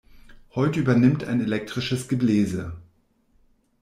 Heute 0.55 0.79
übernimmt 0.79 1.25
ein 1.25 1.41
elektrisches 1.41 2.07
Gebläse. 2.07 2.75